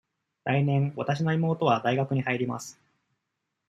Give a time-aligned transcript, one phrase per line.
[0.45, 2.81] 来年、わたしの妹は大学に入ります。